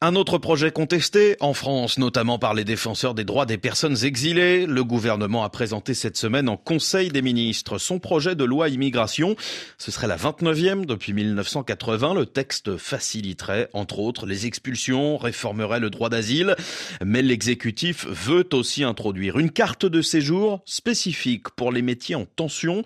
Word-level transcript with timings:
Un 0.00 0.14
autre 0.14 0.38
projet 0.38 0.70
contesté 0.70 1.34
en 1.40 1.54
France, 1.54 1.98
notamment 1.98 2.38
par 2.38 2.54
les 2.54 2.62
défenseurs 2.62 3.14
des 3.14 3.24
droits 3.24 3.46
des 3.46 3.58
personnes 3.58 4.04
exilées. 4.04 4.64
Le 4.64 4.84
gouvernement 4.84 5.42
a 5.42 5.50
présenté 5.50 5.92
cette 5.92 6.16
semaine 6.16 6.48
en 6.48 6.56
Conseil 6.56 7.08
des 7.08 7.20
ministres 7.20 7.78
son 7.78 7.98
projet 7.98 8.36
de 8.36 8.44
loi 8.44 8.68
immigration. 8.68 9.34
Ce 9.76 9.90
serait 9.90 10.06
la 10.06 10.16
29e 10.16 10.86
depuis 10.86 11.14
1980. 11.14 12.14
Le 12.14 12.26
texte 12.26 12.76
faciliterait, 12.76 13.70
entre 13.72 13.98
autres, 13.98 14.24
les 14.24 14.46
expulsions, 14.46 15.16
réformerait 15.16 15.80
le 15.80 15.90
droit 15.90 16.10
d'asile. 16.10 16.54
Mais 17.04 17.20
l'exécutif 17.20 18.06
veut 18.06 18.48
aussi 18.52 18.84
introduire 18.84 19.36
une 19.36 19.50
carte 19.50 19.84
de 19.84 20.00
séjour 20.00 20.62
spécifique 20.64 21.48
pour 21.56 21.72
les 21.72 21.82
métiers 21.82 22.14
en 22.14 22.24
tension. 22.24 22.84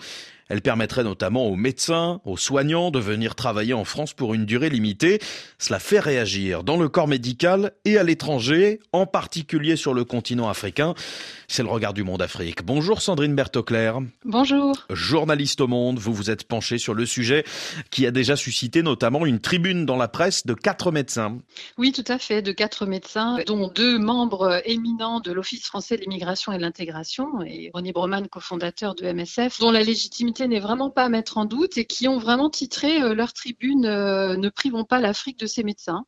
Elle 0.52 0.60
permettrait 0.60 1.02
notamment 1.02 1.46
aux 1.46 1.56
médecins, 1.56 2.20
aux 2.26 2.36
soignants 2.36 2.90
de 2.90 2.98
venir 2.98 3.34
travailler 3.34 3.72
en 3.72 3.86
France 3.86 4.12
pour 4.12 4.34
une 4.34 4.44
durée 4.44 4.68
limitée. 4.68 5.18
Cela 5.58 5.78
fait 5.78 5.98
réagir 5.98 6.62
dans 6.62 6.76
le 6.76 6.90
corps 6.90 7.08
médical 7.08 7.72
et 7.86 7.96
à 7.96 8.02
l'étranger, 8.02 8.78
en 8.92 9.06
particulier 9.06 9.76
sur 9.76 9.94
le 9.94 10.04
continent 10.04 10.50
africain. 10.50 10.92
C'est 11.48 11.62
le 11.62 11.70
regard 11.70 11.94
du 11.94 12.04
monde 12.04 12.20
Afrique. 12.20 12.66
Bonjour 12.66 13.00
Sandrine 13.00 13.34
Bertoclair. 13.34 14.00
Bonjour. 14.26 14.74
Journaliste 14.90 15.62
au 15.62 15.68
monde, 15.68 15.98
vous 15.98 16.12
vous 16.12 16.30
êtes 16.30 16.44
penchée 16.44 16.76
sur 16.76 16.92
le 16.92 17.06
sujet 17.06 17.44
qui 17.90 18.06
a 18.06 18.10
déjà 18.10 18.36
suscité 18.36 18.82
notamment 18.82 19.24
une 19.24 19.40
tribune 19.40 19.86
dans 19.86 19.96
la 19.96 20.08
presse 20.08 20.44
de 20.44 20.52
quatre 20.52 20.92
médecins. 20.92 21.38
Oui, 21.78 21.92
tout 21.92 22.04
à 22.08 22.18
fait, 22.18 22.42
de 22.42 22.52
quatre 22.52 22.84
médecins, 22.84 23.38
dont 23.46 23.68
deux 23.68 23.98
membres 23.98 24.60
éminents 24.66 25.20
de 25.20 25.32
l'Office 25.32 25.64
français 25.64 25.96
de 25.96 26.02
l'immigration 26.02 26.52
et 26.52 26.58
de 26.58 26.62
l'intégration, 26.62 27.40
et 27.40 27.70
René 27.72 27.92
Broman, 27.92 28.28
cofondateur 28.28 28.94
de 28.94 29.10
MSF, 29.10 29.58
dont 29.58 29.70
la 29.70 29.82
légitimité 29.82 30.41
n'est 30.48 30.60
vraiment 30.60 30.90
pas 30.90 31.04
à 31.04 31.08
mettre 31.08 31.38
en 31.38 31.44
doute 31.44 31.78
et 31.78 31.84
qui 31.84 32.08
ont 32.08 32.18
vraiment 32.18 32.50
titré 32.50 33.02
euh, 33.02 33.14
leur 33.14 33.32
tribune 33.32 33.86
euh, 33.86 34.36
Ne 34.36 34.48
privons 34.48 34.84
pas 34.84 35.00
l'Afrique 35.00 35.38
de 35.38 35.46
ses 35.46 35.62
médecins. 35.62 36.04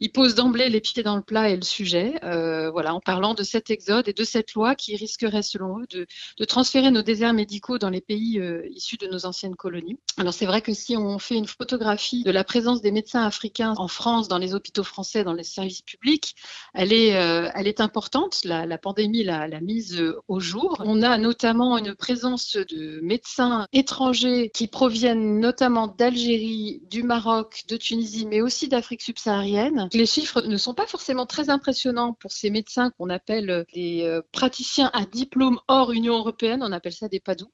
Il 0.00 0.12
pose 0.12 0.34
d'emblée 0.34 0.68
les 0.68 0.80
pieds 0.80 1.02
dans 1.02 1.16
le 1.16 1.22
plat 1.22 1.48
et 1.48 1.56
le 1.56 1.62
sujet, 1.62 2.14
euh, 2.22 2.70
voilà, 2.70 2.94
en 2.94 3.00
parlant 3.00 3.34
de 3.34 3.42
cet 3.42 3.70
exode 3.70 4.08
et 4.08 4.12
de 4.12 4.24
cette 4.24 4.52
loi 4.52 4.74
qui 4.74 4.94
risquerait, 4.94 5.42
selon 5.42 5.80
eux, 5.80 5.86
de, 5.90 6.06
transférer 6.44 6.90
nos 6.90 7.02
déserts 7.02 7.32
médicaux 7.32 7.78
dans 7.78 7.90
les 7.90 8.00
pays 8.00 8.38
euh, 8.38 8.68
issus 8.70 8.96
de 8.98 9.06
nos 9.06 9.26
anciennes 9.26 9.56
colonies. 9.56 9.98
Alors 10.18 10.34
c'est 10.34 10.46
vrai 10.46 10.60
que 10.60 10.72
si 10.74 10.96
on 10.96 11.18
fait 11.18 11.34
une 11.34 11.46
photographie 11.46 12.22
de 12.24 12.30
la 12.30 12.44
présence 12.44 12.82
des 12.82 12.92
médecins 12.92 13.24
africains 13.24 13.74
en 13.78 13.88
France, 13.88 14.28
dans 14.28 14.38
les 14.38 14.54
hôpitaux 14.54 14.84
français, 14.84 15.24
dans 15.24 15.32
les 15.32 15.44
services 15.44 15.82
publics, 15.82 16.34
elle 16.74 16.92
est, 16.92 17.16
euh, 17.16 17.50
importante. 17.78 18.40
La 18.44 18.78
pandémie 18.78 19.22
l'a 19.24 19.60
mise 19.60 20.02
au 20.28 20.40
jour. 20.40 20.76
On 20.84 21.02
a 21.02 21.18
notamment 21.18 21.76
une 21.76 21.94
présence 21.94 22.56
de 22.56 23.00
médecins 23.02 23.66
étrangers 23.72 24.50
qui 24.54 24.66
proviennent 24.66 25.40
notamment 25.40 25.88
d'Algérie, 25.88 26.80
du 26.88 27.02
Maroc, 27.02 27.64
de 27.68 27.76
Tunisie, 27.76 28.24
mais 28.24 28.40
aussi 28.40 28.68
d'Afrique 28.68 29.02
subsaharienne 29.02 29.45
les 29.92 30.06
chiffres 30.06 30.42
ne 30.42 30.56
sont 30.56 30.74
pas 30.74 30.86
forcément 30.86 31.26
très 31.26 31.50
impressionnants 31.50 32.14
pour 32.14 32.32
ces 32.32 32.50
médecins 32.50 32.90
qu'on 32.90 33.10
appelle 33.10 33.64
des 33.74 34.02
euh, 34.04 34.22
praticiens 34.32 34.90
à 34.92 35.04
diplôme 35.06 35.58
hors 35.68 35.92
Union 35.92 36.16
européenne, 36.16 36.62
on 36.62 36.72
appelle 36.72 36.92
ça 36.92 37.08
des 37.08 37.20
PADOU. 37.20 37.50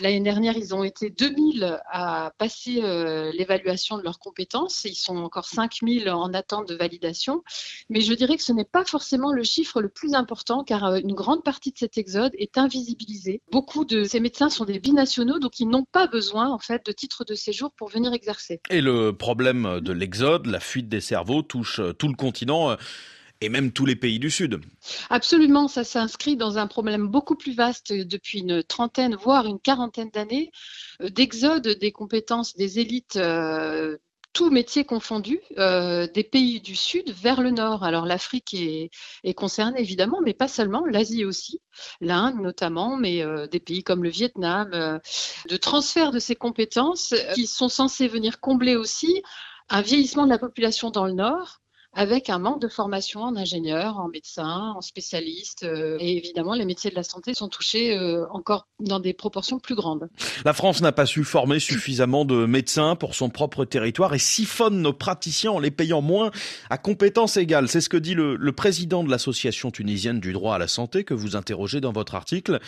L'année 0.00 0.20
dernière, 0.20 0.56
ils 0.56 0.74
ont 0.74 0.84
été 0.84 1.10
2000 1.10 1.80
à 1.90 2.32
passer 2.38 2.80
euh, 2.82 3.30
l'évaluation 3.32 3.98
de 3.98 4.02
leurs 4.02 4.18
compétences. 4.18 4.84
Ils 4.84 4.94
sont 4.94 5.16
encore 5.16 5.46
5000 5.46 6.08
en 6.10 6.32
attente 6.34 6.68
de 6.68 6.74
validation. 6.74 7.42
Mais 7.90 8.00
je 8.00 8.12
dirais 8.14 8.36
que 8.36 8.42
ce 8.42 8.52
n'est 8.52 8.64
pas 8.64 8.84
forcément 8.84 9.32
le 9.32 9.42
chiffre 9.42 9.80
le 9.80 9.88
plus 9.88 10.14
important 10.14 10.64
car 10.64 10.84
euh, 10.84 10.98
une 10.98 11.14
grande 11.14 11.44
partie 11.44 11.72
de 11.72 11.78
cet 11.78 11.98
exode 11.98 12.32
est 12.38 12.58
invisibilisée. 12.58 13.42
Beaucoup 13.50 13.84
de 13.84 14.04
ces 14.04 14.20
médecins 14.20 14.50
sont 14.50 14.64
des 14.64 14.78
binationaux, 14.78 15.38
donc 15.38 15.60
ils 15.60 15.68
n'ont 15.68 15.84
pas 15.84 16.06
besoin 16.06 16.50
en 16.50 16.58
fait 16.58 16.84
de 16.86 16.92
titre 16.92 17.24
de 17.24 17.34
séjour 17.34 17.70
pour 17.72 17.88
venir 17.88 18.12
exercer. 18.12 18.60
Et 18.70 18.80
le 18.80 19.12
problème 19.12 19.80
de 19.80 19.92
l'exode, 19.92 20.46
la 20.46 20.60
fuite 20.60 20.88
des 20.88 21.00
cerveaux 21.00 21.42
touche 21.42 21.80
euh, 21.80 21.92
tout 21.92 22.08
le 22.08 22.14
continent 22.14 22.76
et 23.42 23.48
même 23.48 23.72
tous 23.72 23.84
les 23.84 23.96
pays 23.96 24.18
du 24.18 24.30
Sud. 24.30 24.60
Absolument, 25.10 25.68
ça 25.68 25.84
s'inscrit 25.84 26.36
dans 26.36 26.58
un 26.58 26.68
problème 26.68 27.08
beaucoup 27.08 27.34
plus 27.34 27.54
vaste 27.54 27.92
depuis 27.92 28.38
une 28.38 28.62
trentaine, 28.62 29.16
voire 29.16 29.46
une 29.46 29.58
quarantaine 29.58 30.10
d'années, 30.10 30.52
euh, 31.00 31.08
d'exode 31.08 31.66
des 31.66 31.92
compétences 31.92 32.54
des 32.56 32.78
élites. 32.78 33.18
tous 34.32 34.48
métiers 34.48 34.84
confondus, 34.84 35.40
des 35.58 36.24
pays 36.24 36.60
du 36.62 36.74
Sud 36.74 37.10
vers 37.10 37.42
le 37.42 37.50
Nord. 37.50 37.84
Alors 37.84 38.06
l'Afrique 38.06 38.54
est, 38.54 38.88
est, 39.24 39.34
concernée 39.34 39.78
évidemment, 39.80 40.20
mais 40.24 40.32
pas 40.32 40.48
seulement, 40.48 40.86
l'Asie 40.86 41.26
aussi, 41.26 41.60
l'Inde 42.00 42.40
notamment, 42.40 42.96
mais 42.96 43.22
des 43.50 43.60
pays 43.60 43.82
comme 43.82 44.02
le 44.02 44.08
Vietnam, 44.08 44.70
de 44.70 45.56
transfert 45.58 46.12
de 46.12 46.18
ces 46.18 46.34
compétences 46.34 47.14
qui 47.34 47.46
sont 47.46 47.68
censées 47.68 48.08
venir 48.08 48.40
combler 48.40 48.74
aussi 48.74 49.22
un 49.68 49.82
vieillissement 49.82 50.24
de 50.24 50.30
la 50.30 50.38
population 50.38 50.90
dans 50.90 51.04
le 51.04 51.12
Nord 51.12 51.61
avec 51.94 52.30
un 52.30 52.38
manque 52.38 52.60
de 52.60 52.68
formation 52.68 53.22
en 53.22 53.36
ingénieurs, 53.36 53.98
en 53.98 54.08
médecins, 54.08 54.72
en 54.76 54.80
spécialistes. 54.80 55.64
Euh, 55.64 55.98
et 56.00 56.16
évidemment, 56.16 56.54
les 56.54 56.64
métiers 56.64 56.90
de 56.90 56.94
la 56.94 57.02
santé 57.02 57.34
sont 57.34 57.48
touchés 57.48 57.94
euh, 57.94 58.24
encore 58.30 58.66
dans 58.80 58.98
des 58.98 59.12
proportions 59.12 59.58
plus 59.58 59.74
grandes. 59.74 60.08
La 60.44 60.54
France 60.54 60.80
n'a 60.80 60.92
pas 60.92 61.04
su 61.04 61.22
former 61.22 61.60
suffisamment 61.60 62.24
de 62.24 62.46
médecins 62.46 62.96
pour 62.96 63.14
son 63.14 63.28
propre 63.28 63.66
territoire 63.66 64.14
et 64.14 64.18
siphonne 64.18 64.80
nos 64.80 64.94
praticiens 64.94 65.52
en 65.52 65.58
les 65.58 65.70
payant 65.70 66.00
moins 66.00 66.30
à 66.70 66.78
compétences 66.78 67.36
égales. 67.36 67.68
C'est 67.68 67.82
ce 67.82 67.90
que 67.90 67.98
dit 67.98 68.14
le, 68.14 68.36
le 68.36 68.52
président 68.52 69.04
de 69.04 69.10
l'association 69.10 69.70
tunisienne 69.70 70.18
du 70.18 70.32
droit 70.32 70.54
à 70.54 70.58
la 70.58 70.68
santé 70.68 71.04
que 71.04 71.12
vous 71.12 71.36
interrogez 71.36 71.82
dans 71.82 71.92
votre 71.92 72.14
article. 72.14 72.58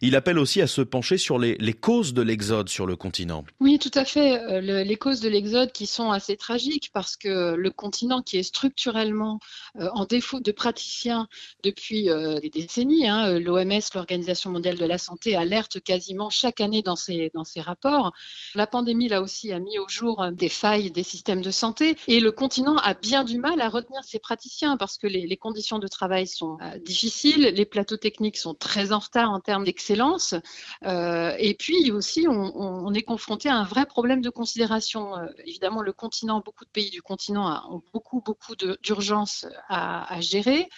Il 0.00 0.16
appelle 0.16 0.38
aussi 0.38 0.62
à 0.62 0.66
se 0.66 0.80
pencher 0.80 1.18
sur 1.18 1.38
les, 1.38 1.56
les 1.60 1.74
causes 1.74 2.14
de 2.14 2.22
l'exode 2.22 2.70
sur 2.70 2.86
le 2.86 2.96
continent. 2.96 3.44
Oui, 3.60 3.78
tout 3.78 3.90
à 3.94 4.06
fait. 4.06 4.40
Euh, 4.40 4.60
le, 4.62 4.82
les 4.84 4.96
causes 4.96 5.20
de 5.20 5.28
l'exode 5.28 5.70
qui 5.70 5.86
sont 5.86 6.10
assez 6.10 6.38
tragiques 6.38 6.90
parce 6.94 7.16
que 7.18 7.54
le 7.54 7.70
continent 7.70 8.22
qui 8.22 8.38
est 8.38 8.42
structuré 8.42 8.69
structurellement 8.70 9.38
euh, 9.76 9.88
en 9.92 10.04
défaut 10.04 10.40
de 10.40 10.52
praticiens 10.52 11.28
depuis 11.62 12.10
euh, 12.10 12.38
des 12.40 12.50
décennies. 12.50 13.08
Hein. 13.08 13.38
L'OMS, 13.38 13.80
l'Organisation 13.94 14.50
mondiale 14.50 14.78
de 14.78 14.84
la 14.84 14.98
santé, 14.98 15.36
alerte 15.36 15.80
quasiment 15.80 16.30
chaque 16.30 16.60
année 16.60 16.82
dans 16.82 16.96
ses, 16.96 17.30
dans 17.34 17.44
ses 17.44 17.60
rapports. 17.60 18.12
La 18.54 18.66
pandémie, 18.66 19.08
là 19.08 19.22
aussi, 19.22 19.52
a 19.52 19.58
mis 19.58 19.78
au 19.78 19.88
jour 19.88 20.28
des 20.32 20.48
failles 20.48 20.90
des 20.90 21.02
systèmes 21.02 21.42
de 21.42 21.50
santé 21.50 21.96
et 22.06 22.20
le 22.20 22.32
continent 22.32 22.76
a 22.76 22.94
bien 22.94 23.24
du 23.24 23.38
mal 23.38 23.60
à 23.60 23.68
retenir 23.68 24.02
ses 24.04 24.18
praticiens 24.18 24.76
parce 24.76 24.98
que 24.98 25.06
les, 25.06 25.26
les 25.26 25.36
conditions 25.36 25.78
de 25.78 25.88
travail 25.88 26.26
sont 26.26 26.58
euh, 26.62 26.78
difficiles, 26.78 27.52
les 27.54 27.64
plateaux 27.64 27.96
techniques 27.96 28.36
sont 28.36 28.54
très 28.54 28.92
en 28.92 28.98
retard 28.98 29.30
en 29.30 29.40
termes 29.40 29.64
d'excellence 29.64 30.34
euh, 30.84 31.34
et 31.38 31.54
puis 31.54 31.90
aussi 31.90 32.26
on, 32.28 32.92
est 32.94 33.02
confronté 33.02 33.48
à 33.48 33.56
un 33.56 33.64
vrai 33.64 33.86
problème 33.86 34.20
de 34.20 34.30
considération. 34.30 35.16
Euh, 35.16 35.26
évidemment, 35.46 35.82
le 35.82 35.92
continent, 35.92 36.42
beaucoup 36.44 36.64
de 36.64 36.70
pays 36.70 36.90
du 36.90 37.02
continent 37.02 37.62
ont 37.70 37.82
beaucoup, 37.92 38.20
beaucoup 38.20 38.56
d'urgence 38.82 39.46
à, 39.68 40.20
gérer 40.20 40.68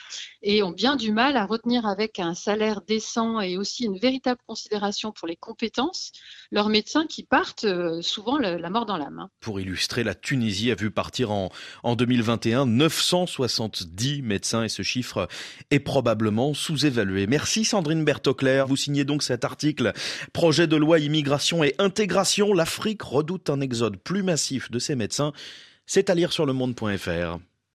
et 0.42 0.62
ont 0.62 0.70
bien 0.70 0.96
du 0.96 1.12
mal 1.12 1.36
à 1.36 1.46
retenir 1.46 1.86
avec 1.86 2.18
un 2.18 2.34
salaire 2.34 2.80
décent 2.82 3.40
et 3.40 3.56
aussi 3.56 3.84
une 3.84 3.98
véritable 3.98 4.40
considération 4.46 5.12
pour 5.12 5.28
les 5.28 5.36
compétences 5.36 6.12
leurs 6.50 6.68
médecins 6.68 7.06
qui 7.06 7.22
partent 7.24 7.64
euh, 7.64 8.02
souvent 8.02 8.38
la 8.38 8.70
mort 8.70 8.86
dans 8.86 8.96
l'âme. 8.96 9.18
Hein. 9.20 9.30
Pour 9.40 9.60
illustrer, 9.60 10.04
la 10.04 10.14
Tunisie 10.14 10.70
a 10.70 10.74
vu 10.74 10.90
partir 10.90 11.30
en, 11.30 11.50
en 11.82 11.96
2021 11.96 12.66
970 12.66 14.22
médecins 14.22 14.64
et 14.64 14.68
ce 14.68 14.82
chiffre 14.82 15.28
est 15.70 15.80
probablement 15.80 16.54
sous-évalué. 16.54 17.26
Merci 17.26 17.64
Sandrine 17.64 18.04
Bertoclair. 18.04 18.66
Vous 18.66 18.76
signez 18.76 19.04
donc 19.04 19.22
cet 19.22 19.44
article 19.44 19.92
Projet 20.32 20.66
de 20.66 20.76
loi 20.76 20.98
immigration 20.98 21.64
et 21.64 21.74
intégration. 21.78 22.52
L'Afrique 22.52 23.02
redoute 23.02 23.50
un 23.50 23.60
exode 23.60 23.96
plus 23.96 24.22
massif 24.22 24.70
de 24.70 24.78
ses 24.78 24.94
médecins. 24.94 25.32
C'est 25.86 26.10
à 26.10 26.14
lire 26.14 26.32
sur 26.32 26.46
le 26.46 26.52
monde.fr. 26.52 27.38